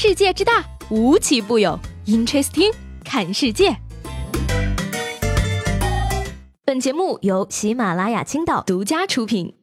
[0.00, 1.76] 世界之大，无奇不有。
[2.06, 2.72] Interesting，
[3.04, 3.76] 看世界。
[6.64, 9.56] 本节目由喜马拉雅青岛独家出品。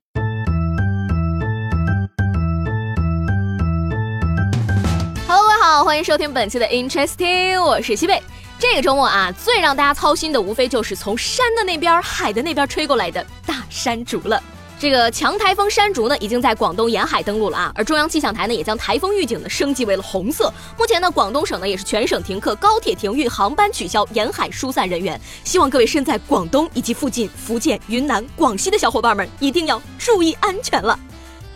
[5.26, 8.22] Hello，各位好，欢迎收听本期的 Interesting，我是西贝。
[8.60, 14.44] 这个周末啊，最让大家操心的无非就是从山的那边、海的那边吹过来的大山竹了。
[14.78, 20.54] 这个强台风山竹呢，已经在广东沿海登陆了啊，而中央气象台呢，也将台风预警呢升级为了红色。
[20.78, 25.20] 目前呢，广东省呢也是全省停课，高铁停运，航班取消，沿海疏散人员。
[25.46, 31.00] 希望各位身在广东以及附近福建、云南、广西的小伙伴们一定要注意安全了。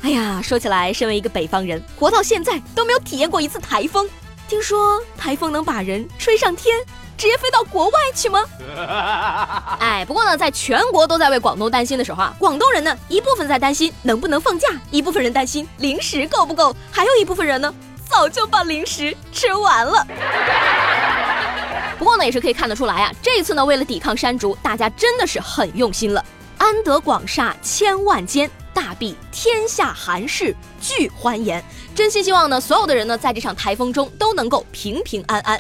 [0.02, 4.10] 哎呀，说起来，身为一个北方人，活到现在都没有体验过一次台风。
[4.48, 6.78] 听说台风能把人吹上天？
[7.20, 8.42] 直接飞到国外去吗？
[9.80, 17.74] 哎，不过呢，在全国都在为广东担心的时候啊，广东人呢一部分在担心能不能放假，一部分人担心零食够不够，还有一部分人呢
[18.10, 20.08] 早就把零食吃完了。
[21.98, 26.24] 不过呢，也是可以看得出来啊，这次呢为了抵抗山竹，大家真的是很用心了。
[26.58, 31.62] 安得广厦千万间，大庇天下寒士俱欢颜。
[31.94, 35.60] 真心希望呢，所有的人呢在这场台风中都能够平平安安。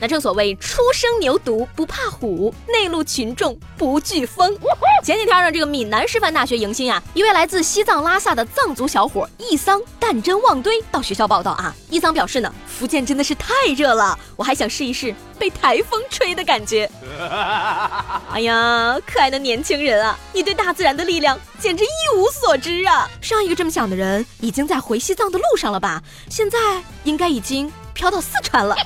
[0.00, 4.56] 那正所谓初生牛犊不怕虎，内陆群众不惧风。
[5.04, 11.74] 前几天呢，这个闽南师范大学迎新啊，一位来自西藏拉萨的藏族小伙易桑弹针望堆到学校报道啊。
[11.90, 16.90] 易桑表示呢，福建真的是太热了，我还想试一试被台风吹的感觉。
[18.32, 23.08] 哎呀，可爱的年轻人啊，你对大自然的力量简直一无所知啊！
[23.20, 26.02] 上一个这么想的人已经在回西藏的路上了吧？
[26.30, 26.58] 现在
[27.04, 28.76] 应该已经飘到四川了。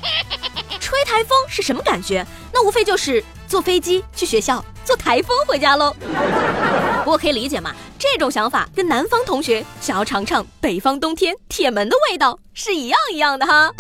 [0.93, 2.23] 吹台风是什么感觉？
[2.53, 5.97] 那无非就是坐飞机去学校，坐台风回家喽。
[6.99, 12.39] 不过可以理解嘛，这种想法跟南方同学想要尝尝北方冬天铁门的味道。
[12.55, 13.73] 是一样一样的哈，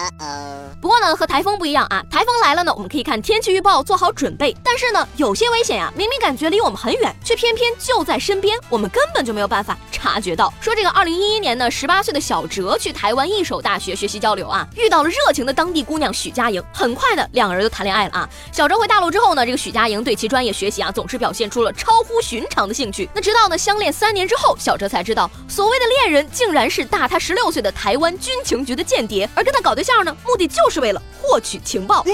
[0.80, 2.02] 不过呢，和台风不一样啊。
[2.10, 4.56] 台风来了呢，我们可以看天气预报做好准备。
[4.64, 10.52] 但是呢，有些危险呀，明明感觉离我们很远，却偏偏就在身边，我们根本就没有办法察觉到。
[10.58, 18.28] 说这个二零一一年呢，十八岁的小哲去台湾一手大学学习交流啊，遇到了热情的当地姑娘许佳莹，很快的两个人就谈恋爱了啊。
[18.52, 23.06] 小哲回大陆之后呢，这个许佳莹对其专业学习啊，总是表现出了超乎寻常的兴趣。
[23.14, 28.61] 那直到呢相恋三年之后，小哲才知道，所谓的恋人竟然是大他十六岁的台湾军情。
[28.64, 32.04] 局的间谍，而跟他搞对象呢，目的就是为了获取情报。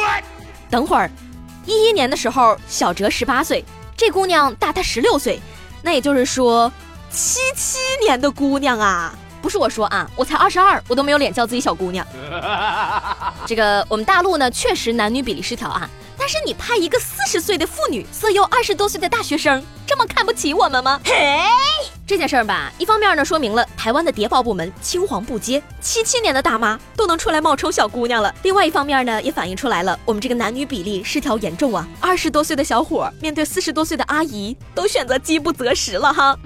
[0.70, 1.10] 等会儿，
[1.64, 3.64] 一一年的时候，小哲十八岁，
[3.96, 5.40] 这姑娘大他十六岁，
[5.82, 6.70] 那也就是说，
[7.10, 12.06] 七七年的姑娘啊，不是我说啊，我才二十二，我都没有脸叫自己小姑娘。
[13.46, 15.88] 这个我们大陆呢，确实男女比例失调啊，
[16.30, 21.00] 但是你派一个四十岁的妇女色诱二十多岁的大学生，这么看不起我们吗？
[21.02, 21.40] 嘿。
[22.06, 31.88] 这件事儿吧，一方面呢说明了台湾的谍报部门青黄不接，七七年的大妈都能出来冒充小姑娘了；另外一方面呢，也反映出来了我们这个男女比例失调严重啊。
[31.98, 36.38] 二十多岁的小伙面对四十多岁的阿姨，都选择饥不择食了哈。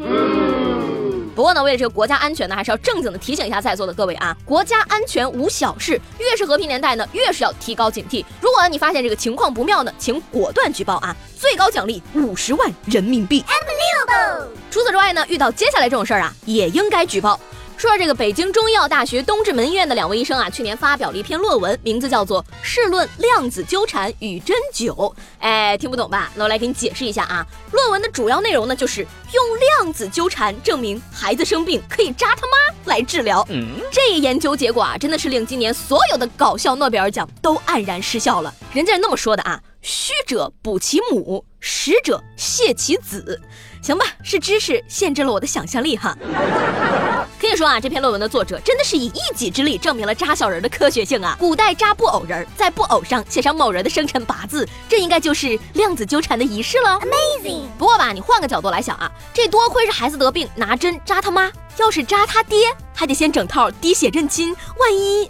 [1.34, 8.25] 不过呢，为了这个国家安全呢，还是要正经的提醒一下在座的各位啊，国家安全无小事，越是和平年代呢，越是要提高警惕。
[8.41, 13.44] 如果你发现这个情况不妙呢，请果断举报啊，最高奖励五十万人民币。
[14.70, 17.38] 除此之外呢，遇到接下来这种事儿啊，也应该举报。
[17.82, 24.87] 说这个北京中医药大学东直门医院的两位医生啊，去年发表了一篇论文，名字叫做《试论量子纠缠与针灸》。
[25.41, 26.31] 哎，听不懂吧？
[26.37, 27.44] 那我来给你解释一下啊。
[27.72, 33.44] 论文的主要内容呢，就是用量子纠缠证明孩子生病可以扎他妈来治疗。
[33.91, 38.54] 这一研究结果啊，真的是令今年所有的搞笑诺贝尔奖都黯然失效了。
[38.72, 43.43] 人家是那么说的啊：虚者补其母，实者泻其子。
[43.82, 46.16] 行吧，是知识限制了我的想象力哈。
[47.52, 51.36] 可以说啊，这篇论文的作者真的是以一己之力证明了扎小人的科学性啊。
[51.38, 56.98] 古代扎布偶人，在布偶上写上某人的生辰八字，这应该就是量子纠缠的仪式了。
[57.00, 57.66] Amazing。
[57.76, 65.28] 不过吧，你换个角度来想啊，这多亏是孩子得病拿针扎他妈，要是扎他爹，还得先整套滴血认亲，万一……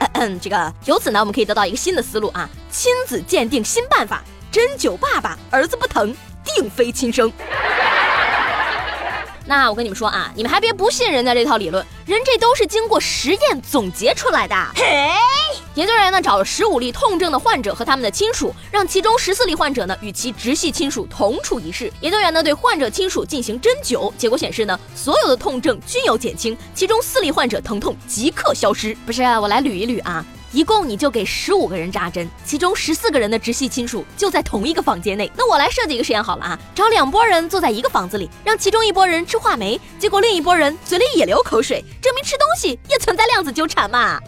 [0.00, 4.22] 嗯嗯，这个由此呢，我们可以得到一个新的思路啊，亲子鉴定新办法，
[4.52, 6.14] 针灸爸爸，儿子不疼，
[6.44, 7.32] 定非亲生。
[9.46, 14.54] 那我跟你们说啊，你们还别不信人家这套理论，人这都是经过实验总结出来的。
[14.74, 15.10] 嘿，
[15.74, 21.92] 研究人员呢找了十五例痛症的患者和他们的亲属，让其中十四例患者呢与其直系亲属同处一室。
[22.00, 28.96] 研究员呢对患者亲属进行针灸，结果显示呢所有的痛症均有减轻，其中四例患者疼痛即刻消失。
[29.04, 30.24] 不是，我来捋一捋啊。
[30.54, 35.28] 一共你就给十五个人扎针，其中十四个人的直系亲属就在同一个房间内。
[35.36, 44.20] 那我来设计一个实验好了啊，找两拨人坐在一个房子里，让其中一拨人吃话梅，结果另一拨人嘴里也流口水，证明吃东西也存在量子纠缠嘛。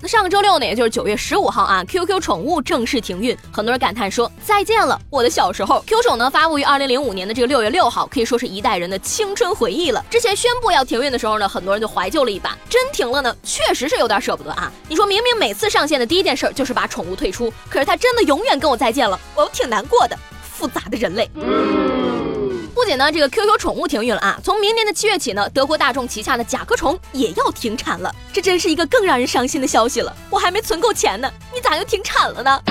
[0.00, 5.84] 那上个周六呢，也就是九月十五号啊，QQ 宠物正式停运，很多人感叹说再见了，我的小时候。
[5.86, 10.02] Q 宠呢发布于二零零五年的这个六月六号，可以说是一代人的青春回忆了。
[10.08, 14.72] 之前宣布要停运的时候呢，很多人就怀旧了一把，真停了呢，确实是有点舍不得啊。
[14.86, 20.16] 你说明明每次上线的第一件事就是把宠物退出，可是它真的永远跟我再见了，我挺难过的。
[20.40, 21.30] 复杂的人类。
[22.74, 28.14] 不仅呢，这个 QQ 宠物停运了啊，从明年的七月起呢，德国大众旗下的甲壳虫也要停产了。
[28.32, 30.14] 这真是一个更让人伤心的消息了。
[30.30, 32.62] 我还没存够钱呢，你咋又停产了呢？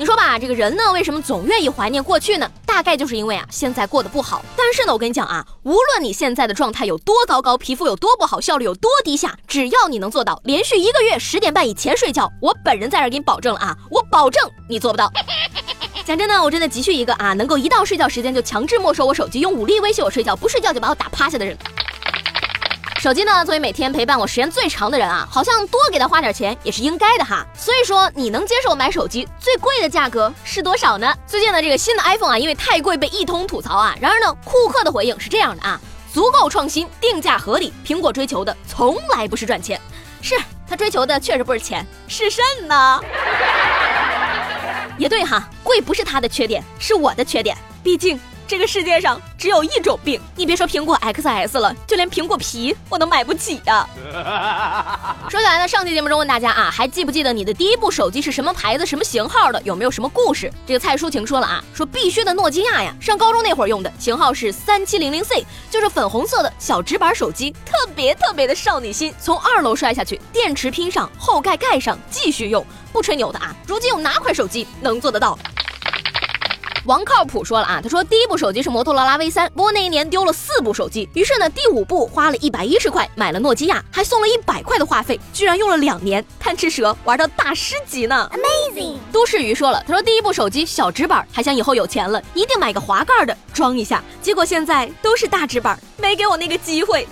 [0.00, 2.50] 你说吧，这个人呢，为什么总愿意怀念过去呢？
[2.64, 4.42] 大概就是因为啊，现在过得不好。
[4.56, 15.12] 但是呢，我跟你讲啊，无论你现在的状态有多糟糕，皮肤有多不好，效率有多低下，只要你能做到连续一个月十点半以前睡觉，我本人在这给你保证了啊，我保证你做不到。
[16.06, 21.54] 讲真的，我真的急需一个啊，能够一到睡觉时间就强制没收我手机，用武力威胁我睡觉，不睡觉就把我打趴下的人。
[23.00, 27.46] 手机呢，作为每天陪伴我时间最长的人啊，好像多给他花点钱也是应该的哈。
[27.56, 31.10] 所以说，你能接受买手机最贵的价格是多少呢？
[31.26, 33.96] 最近呢，这个新的 iPhone 啊，因为太贵被一通吐槽啊。
[33.98, 35.80] 然而呢，库克的回应是这样的啊：
[36.12, 39.80] 足够创新，定价合理，苹果追求的从来不是赚钱，
[40.20, 40.34] 是
[40.68, 43.00] 他追求的确实不是钱，是甚呢？
[44.98, 48.20] 也对哈，贵不是他的缺点，是我的缺点，毕竟。
[48.50, 53.88] 这个世界上只有一种病，你别说苹果 XS 了，就连苹果皮我都买不起呀。
[55.30, 59.62] 说起来呢，上期节目中问大家啊，还记不记得你的第一部手机是什么牌子、什么型号的？
[59.62, 60.52] 有没有什么故事？
[60.66, 69.14] 这个蔡淑晴说了啊，说必须的诺基亚呀，上高中那会儿用的，型号是三七零零 C，就是粉红色的小直板手机，特别特别的少女心。
[69.20, 73.54] 从二楼摔下去，电池拼上，后盖盖上，继续用，不吹牛的啊。
[73.64, 75.38] 如今有哪款手机能做得到？
[76.90, 88.96] 王靠谱说了啊，他说第一部手机是摩托罗拉 V 三，不过那一年丢了四部手机，于是呢第五部花了一百一十块买了诺基亚，还送了一百块的话费，居然用了两年，贪吃蛇玩到大师级呢，Amazing！
[89.12, 97.06] 都市鱼说了，他说第一部手机小直板，还想以后有钱了一定买个滑盖的装一下，结果现在都是大直板，没给我那个机会。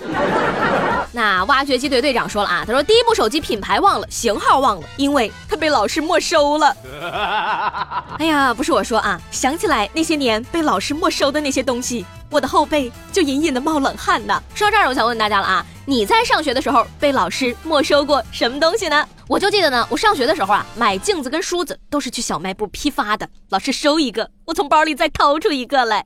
[1.11, 6.75] 那挖掘机队队长说了啊，他说第一部手机品牌忘了，型号忘了，因为他被老师没收了。
[8.17, 9.59] 哎呀，不是我说啊，想。
[9.59, 14.41] 起来那些年被老师没收的那些东西，我的后背就隐隐的冒冷汗呢。
[14.55, 19.05] 说到这儿，我想问大家了啊，你在上学的时候被老师没收过什么东西呢？
[19.27, 26.05] 我就记得呢，我上学的时候啊，买镜子跟梳子都是去小卖部批发的，老师收一个，我从包里再掏出一个来。